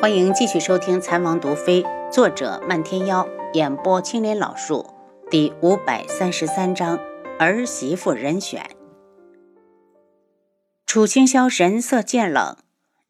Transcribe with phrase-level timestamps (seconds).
[0.00, 4.86] 欢迎继续收听《残王毒妃》，作者漫天妖，演播青莲老树，
[5.28, 7.00] 第五百三十三章
[7.36, 8.70] 儿媳妇人选。
[10.86, 12.56] 楚清霄神色渐冷，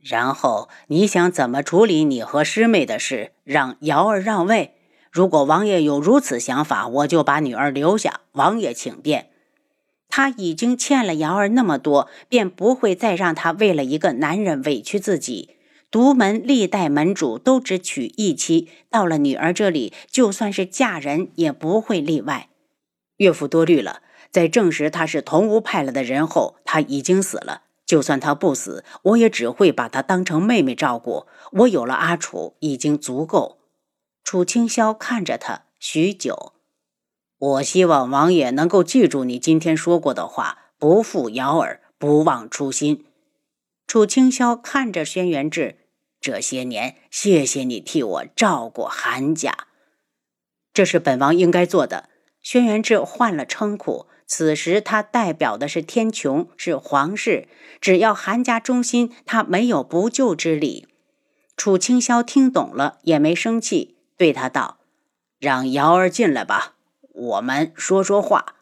[0.01, 3.32] 然后你想怎么处理你和师妹的事？
[3.45, 4.73] 让瑶儿让位？
[5.12, 8.20] 如果王爷有如此想法，我就把女儿留下。
[8.32, 9.29] 王爷请便。
[10.09, 15.57] 他已经欠了瑶儿那么多，便不会再让她为了一个男人委屈自己。
[15.91, 22.50] 独门历代门主都只娶一妻，到了女儿这里，就算是嫁人也不会例外。
[23.17, 27.62] 岳父多虑了，在证实他是同屋派来的人后，他已经死了。
[27.86, 31.26] 就算他不死，我也只会把他当成妹妹照顾。
[31.53, 33.61] 我有了阿楚，已经足够。
[34.23, 36.53] 楚清霄看着他许久，
[37.39, 43.06] 我希望王爷能够记住你今天说过的话，不负瑶儿，不忘初心。
[43.86, 45.78] 楚清霄看着轩辕志，
[46.20, 49.69] 这些年谢谢你替我照顾韩家，
[50.73, 52.09] 这是本王应该做的。
[52.42, 57.47] 轩辕志换了称呼，此时他代表的是天穹，是皇室。
[57.81, 60.89] 只要韩家忠心，他没有不救之理。
[61.57, 64.79] 楚清霄听懂了，也没生气，对他道
[65.39, 66.77] ：“让瑶儿进来吧，
[67.12, 68.55] 我们说说话。”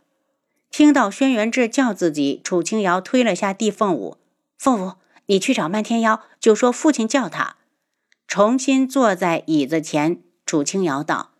[0.70, 4.18] 听到轩辕志叫自己，楚清瑶推了下地凤舞，
[4.58, 4.92] 凤舞。
[5.26, 7.56] 你去找漫天妖，就说父亲叫他。
[8.26, 11.32] 重新坐在椅子前，楚清瑶道：“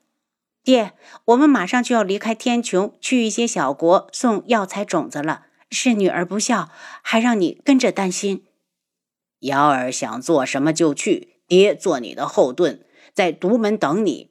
[0.63, 0.93] 爹，
[1.27, 5.47] 我们马上就要离开天穹，去一些小国送药材种子了。
[5.71, 6.71] 是女儿不孝，
[7.03, 8.45] 还让你跟着担心。
[9.41, 12.81] 瑶儿想做什么就去，爹做你的后盾，
[13.13, 14.31] 在独门等你。”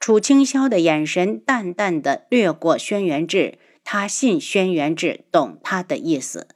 [0.00, 6.48] 楚清霄的眼神淡淡的掠过轩辕志，他信轩辕志懂他的意思。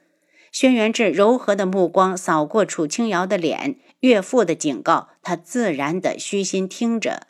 [0.59, 7.27] 轩辕志柔和的目光扫过楚清瑶的脸，岳父的警告，他自然的虚心听着。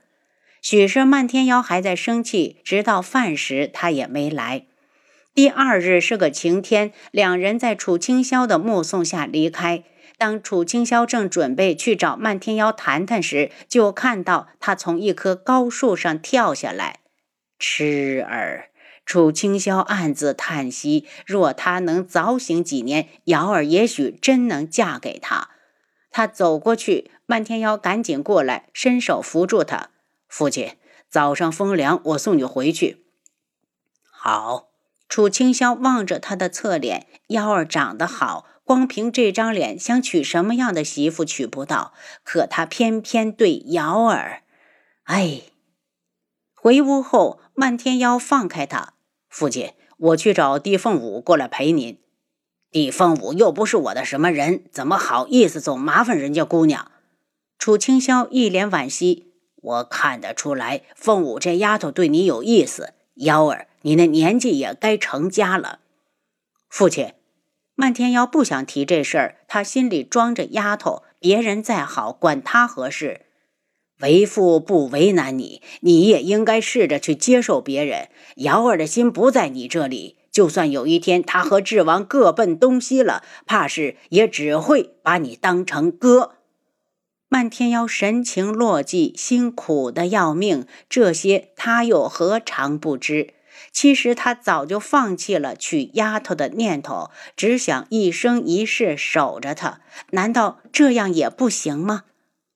[0.63, 4.67] 许是漫天妖还在生气，直到饭时他也没来。
[5.35, 9.83] 第二日是个晴天，两人在楚清霄的目送下离开。
[10.17, 17.01] 当楚清霄正准备去找漫天妖谈谈时，就看到他从一棵高树上跳下来。
[17.59, 18.69] 痴儿。
[19.07, 25.51] 楚清霄暗自叹息：若他能早醒几年，瑶儿也许真能嫁给他。
[26.11, 29.91] 他走过去，漫天妖赶紧过来，伸手扶住他。
[30.29, 30.77] 父亲，
[31.09, 33.07] 早上风凉，我送你回去。
[34.11, 34.69] 好。
[35.09, 41.95] 楚清霄望着他的侧脸，瑶儿长得好，光凭这张脸，想娶什么样的媳妇娶不到？
[42.25, 44.43] 可他偏偏对瑶儿……
[45.05, 45.43] 哎。
[46.55, 48.95] 回屋后，漫天妖放开他。
[49.39, 51.99] 父亲，我去找帝凤舞过来陪您。
[52.71, 56.91] 帝凤舞又不是我的什么人，怎么好意思总麻烦人家姑娘？
[57.59, 59.35] 楚清霄一脸惋惜。
[59.57, 62.95] 我看得出来，凤舞这丫头对你有意思。
[63.17, 65.81] 幺儿，你那年纪也该成家了。
[66.71, 67.13] 父亲，
[67.75, 73.26] 漫天妖不想提这事儿，他心里装着丫头，别人再好，管他何事？
[74.01, 78.09] 为父不为难你，你也应该试着去接受别人。
[78.37, 86.33] 瑶儿的心不在你这里，就算有一天他和智王各奔东西了，怕是也只会把你当成哥。
[87.29, 90.67] 漫天妖神情落寂，心苦的要命。
[90.89, 93.35] 这些他又何尝不知？
[93.73, 99.81] 其实他早就放弃了娶丫头的念头，只想一生一世守着她。
[100.11, 102.05] 难道这样也不行吗？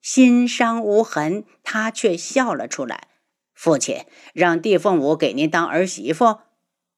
[0.00, 3.08] 心伤无痕，他却笑了出来。
[3.54, 6.38] 父亲让帝凤舞给您当儿媳妇，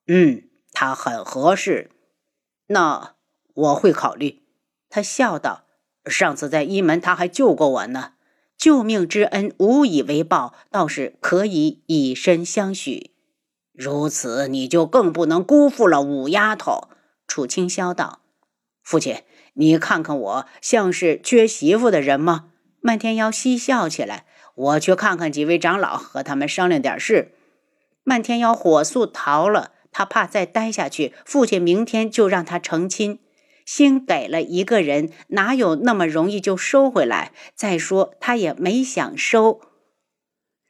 [0.07, 1.91] 嗯，她很合适。
[2.69, 3.17] 那
[3.55, 4.43] 我会考虑。
[4.89, 5.65] 他笑道
[6.07, 8.13] ：“上次在一门，他还救过我呢，
[8.57, 13.11] 救命之恩无以为报，倒是可以以身相许。
[13.73, 16.89] 如此，你就更不能辜负了五丫头。”
[17.27, 18.21] 楚清霄道
[18.85, 19.25] ：“父亲，
[19.55, 22.51] 你看看我，像是缺媳妇的人吗？”
[22.83, 24.25] 漫天妖嬉笑起来，
[24.55, 27.33] 我去看看几位长老，和他们商量点事。
[28.03, 33.21] 漫天妖火速逃了，他怕再待下去，父亲明天就让他成亲。
[33.65, 37.31] 心给了一个人，哪有那么容易就收回来？
[37.55, 39.61] 再说他也没想收。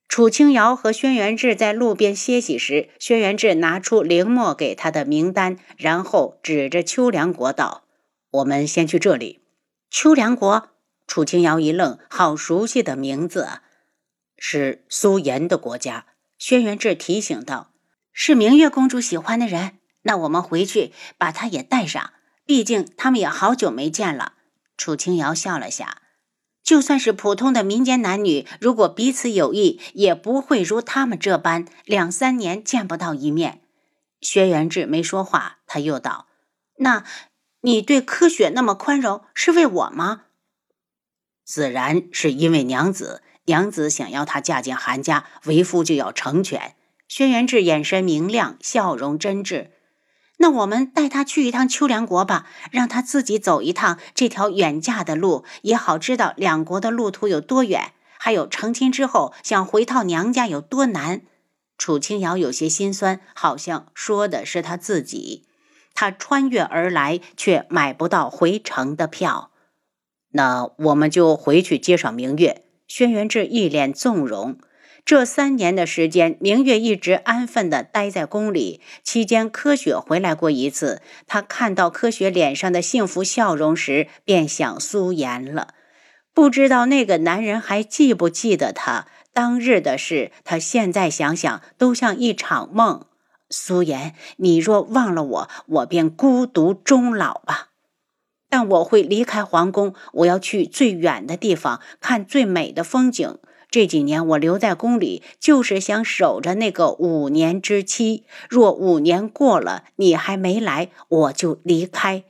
[0.06, 7.84] 楚清瑶和轩辕志在路边歇息时，轩辕志拿出凌墨给他的名单，然后指着秋凉国道
[8.30, 9.40] ：“我们先去这里。”
[9.90, 10.68] 秋凉国。
[11.12, 13.62] 楚清瑶一愣，好熟悉的名字啊！
[14.38, 16.06] 是苏颜的国家。
[16.38, 17.70] 轩辕志提醒道
[18.14, 19.72] ：“是明月公主喜欢的人，
[20.04, 22.14] 那我们回去把她也带上。
[22.46, 24.36] 毕竟他们也好久没见了。”
[24.78, 26.00] 楚清瑶笑了下。
[26.62, 33.60] 就算是普通的民间男女，如果彼此有意，也不会如他们这般两三年见不到一面。
[34.22, 36.28] 轩辕志没说话，他又道
[36.80, 37.04] ：“那，
[37.60, 40.22] 你对柯雪那么宽容，是为我吗？”
[41.44, 46.74] 自然是因为娘子，娘子想要她嫁进韩家，为夫就要成全。
[47.08, 49.70] 轩辕志眼神明亮，笑容真挚。
[50.38, 61.20] 那我们带他去一趟秋凉国吧，让他自己走一趟这条远嫁的路，也好知道两国的路途有多远，还有成亲之后想回到娘家有多难。
[61.78, 65.46] 楚清瑶有些心酸，好像说的是他自己。
[65.94, 69.51] 他穿越而来，却买不到回城的票。
[70.32, 72.62] 那我们就回去接上明月。
[72.86, 74.58] 轩辕志一脸纵容。
[75.04, 78.80] 这三年的时间，明月一直安分地待在宫里。
[79.02, 81.02] 期间，柯雪回来过一次。
[81.26, 85.74] 他看到柯雪脸上的幸福笑容时，便想苏颜了。
[86.32, 90.30] 不知道那个男人还记不记得他当日的事？
[90.44, 93.04] 他现在想想，都像一场梦。
[93.50, 97.71] 苏颜，你若忘了我，我便孤独终老吧。
[98.52, 103.38] 但我会离开皇宫，我要去最远的地方，看最美的风景。
[103.70, 108.26] 这几年我留在宫里，就是想守着那个五年之期。
[108.50, 112.24] 若五年过了，你还没来，我就离开。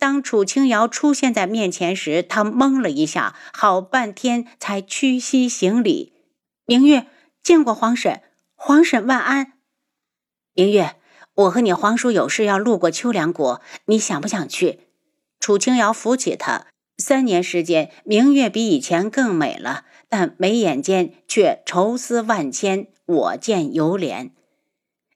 [0.00, 6.12] 当楚清瑶出现在面前时，他懵了一下，好半天才屈膝行礼
[6.66, 7.06] ：“明月
[7.40, 8.20] 见过皇婶，
[8.56, 9.52] 皇婶万安。”
[10.54, 10.96] 明月，
[11.34, 14.80] 我和你皇叔有事要路过秋凉国，你想不想去？
[15.40, 16.66] 楚清瑶扶起他。
[16.98, 24.30] 三年时间，明月比以前更美了，但眉眼间却愁思万千，我见犹怜。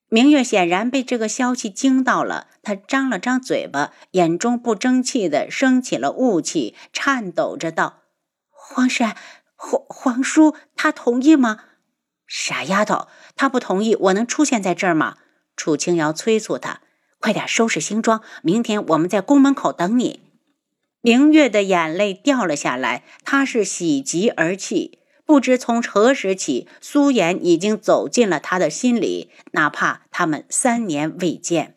[0.09, 8.05] 明月显然被这个消息惊到了，他张了张嘴巴，眼中不争气的升起了雾气，颤抖着道
[8.49, 9.15] ：“皇上，
[9.57, 11.59] 皇皇叔，他同意吗？”
[12.27, 15.19] 傻丫头，他不同意，我能出现在这儿吗？
[15.57, 16.81] 楚清瑶催促他
[17.25, 20.21] ：“快点收拾行装，明天我们在宫门口等你。”
[21.01, 24.99] 明月的眼泪掉了下来，她是喜极而泣。
[25.25, 31.77] 不知从何时起，苏颜已经走进了他的心里，哪怕他们三年未见。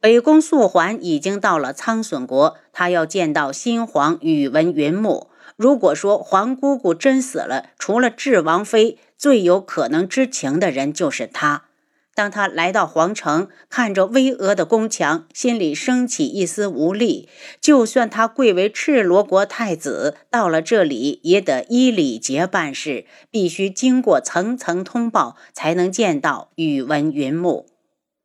[0.00, 5.30] 北宫素环已经到了苍隼国，他要见到新皇宇文云木。
[5.54, 11.66] 如果说皇姑姑真死了，除了智王妃，最有可能知情的人就是他。
[12.14, 17.28] 当他来到皇城，看着巍峨的宫墙，心里升起一丝无力。
[17.60, 27.66] 就算他贵为赤罗国太子，到了这里也得依礼节办事，必须经过层层通报，才能见到宇文云木。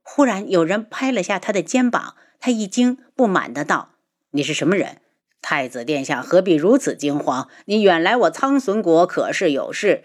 [0.04, 3.90] 忽然有人拍了下他的肩膀，他一惊，不满的道
[4.32, 4.98] ：“你是什么人？
[5.42, 7.48] 太子殿下何必如此惊慌？
[7.66, 10.04] 你远来我苍隼国可是有事？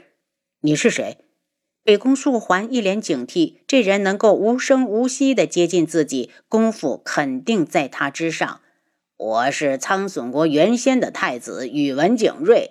[0.61, 1.19] 你是谁？”
[1.85, 8.63] 北宫素环一脸警惕，这人能够无声无息地接近自己，功夫肯定在他之上。
[9.19, 12.71] 我是苍隼国原先的太子宇文景睿。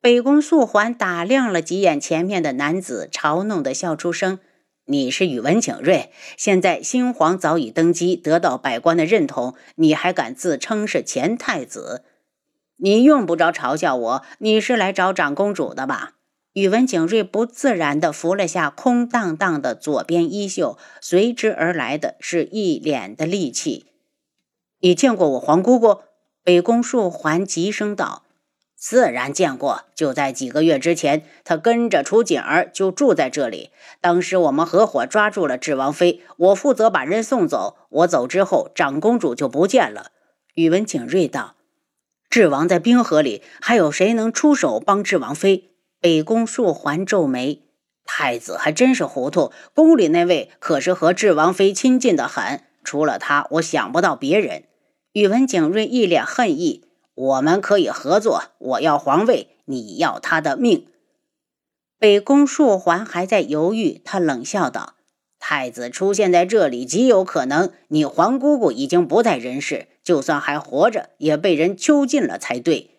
[0.00, 4.40] 北宫素环打量了几眼前面的男子，嘲弄地笑出声
[4.86, 6.10] ：“你是宇文景睿？
[6.36, 12.02] 现在新皇早已登基，得到百官的认同，你还敢自称是前太子？
[12.78, 16.14] 你用不着嘲笑我，你是来找长公主的吧？”
[16.52, 23.86] 宇文景睿不自然地扶了下空荡荡的左边衣袖，随之而来的是一脸的戾气。
[24.80, 26.00] 你见过我皇姑姑？
[26.44, 28.24] 北宫树环急声道
[28.76, 33.70] ：“自然见过，就在几个月之前，她跟着楚锦儿就住在这里。
[34.02, 37.76] 当时我们合伙抓住了智王妃，我负责把人送走。
[37.88, 40.10] 我走之后，长公主就不见了。”
[40.56, 41.54] 宇文景睿道
[42.28, 45.70] ：“智王在冰河里，还有谁能出手帮智王妃？”
[46.02, 47.62] 北宫树环皱眉，
[48.04, 49.52] 太子还真是糊涂。
[49.72, 54.64] 宫里那位可是和智王妃亲近的很，除了他，我想不到别人。
[55.12, 56.82] 宇文景睿一脸恨意
[57.14, 60.88] ：“我们可以合作，我要皇位，你要他的命。”
[62.00, 64.94] 北宫树环还在犹豫，他冷笑道
[65.38, 72.90] ：“太子出现在这里，极有可能你皇姑姑已经不在人世，就算还活着，也被人囚禁了才对。”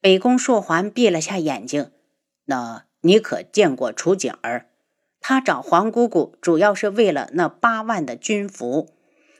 [0.00, 1.90] 北宫树环闭了下眼睛。
[2.50, 4.66] 那你可见过楚景儿？
[5.20, 8.88] 他找皇姑姑主要是为了那八万的军服。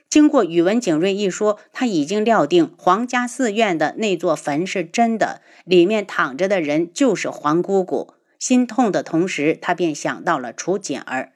[0.09, 8.13] 经过宇文景睿一说，他已经料定皇家寺院的那座坟是真的，里面躺着的人就是皇姑姑。
[8.39, 11.33] 心痛的同时，他便想到了楚景儿。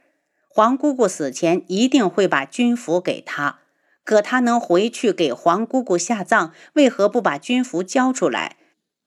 [0.47, 3.59] 皇姑姑死前一定会把军服给他，
[4.05, 8.55] 可他能回去给皇姑姑下葬，为何不把军服交出来？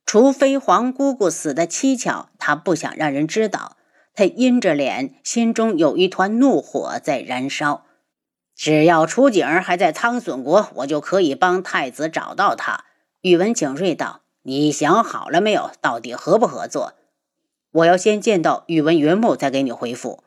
[0.08, 3.76] 除非黄姑姑死的蹊跷，他不想让人知道。
[4.14, 7.84] 他阴着脸，心中有一团怒火在燃烧。
[8.56, 12.86] 只要楚景儿还在苍隼国，我就可以帮太子找到他。
[13.20, 15.70] 宇文景睿道：“你想好了没有？
[15.82, 16.94] 到底合不合作？”
[17.72, 20.24] 我要先见到宇文云木，再给你回复。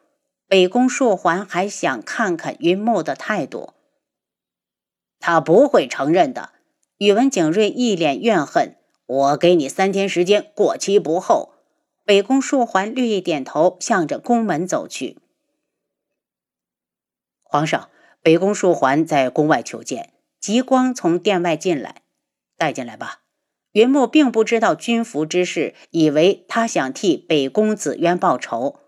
[0.47, 3.73] 北宫树环还想看看云木的态度，
[5.19, 6.51] 他不会承认的。
[6.99, 8.75] 宇文景睿一脸怨恨
[9.11, 11.53] ：“我给你三天时间，过期不候。”
[12.05, 15.17] 北宫树环略一点头，向着宫门走去。
[17.43, 17.89] 皇上，
[18.21, 20.13] 北宫树环在宫外求见。
[20.39, 22.01] 极光从殿外进来，
[22.57, 23.21] 带进来吧。
[23.73, 28.80] 云木并不知道军服之事，以为他想替北宫子渊报仇。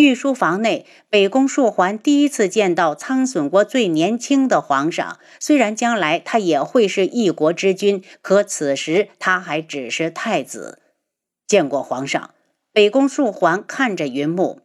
[0.00, 5.18] 御书房内，北宫树环第一次见到苍隼国最年轻的皇上。
[5.38, 10.80] 虽然将来他也会是一国之君，可此时他还只是太子。
[11.46, 12.34] 见过皇上，
[12.72, 14.62] 北宫树环看着云木，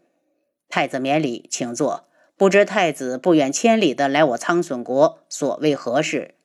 [0.70, 2.08] 太子免礼，请坐。
[2.38, 6.36] 不知太子不远千里的来我苍隼国，所为何事？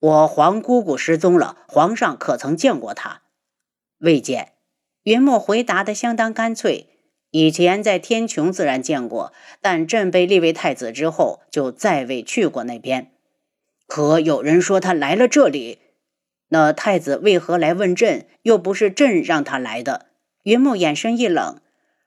[0.00, 3.22] 我皇姑姑失踪了，皇上可曾见过她？
[3.98, 4.52] 未见。
[5.02, 6.97] 云墨回答的相当干脆。
[7.30, 13.10] 以前在天穹自然见过，但朕被立为太子之后，就再未去过那边。
[13.86, 15.78] 可有人说他来了这里，
[16.48, 18.26] 那太子为何来问朕？
[18.42, 20.06] 又不是朕让他来的。
[20.44, 21.60] 云墨眼神一冷。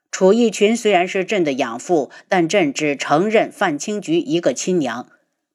[0.10, 5.08] 楚逸群虽然是朕的养父，但朕只承认范清菊一个亲娘。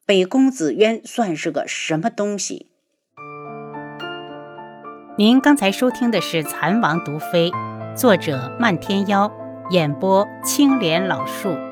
[0.05, 2.67] 北宫子渊算是个什么东西？
[5.17, 7.51] 您刚才收听的是《蚕王毒妃》，
[7.95, 9.31] 作者漫天妖，
[9.69, 11.66] 演播青莲老树。